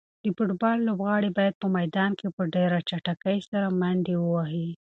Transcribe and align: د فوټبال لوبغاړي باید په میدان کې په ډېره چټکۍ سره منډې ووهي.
د 0.23 0.25
فوټبال 0.35 0.77
لوبغاړي 0.87 1.29
باید 1.37 1.55
په 1.61 1.67
میدان 1.77 2.11
کې 2.19 2.27
په 2.35 2.41
ډېره 2.55 2.77
چټکۍ 2.89 3.37
سره 3.49 3.67
منډې 3.79 4.15
ووهي. 4.19 4.67